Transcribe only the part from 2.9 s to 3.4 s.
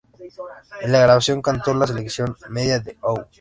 How?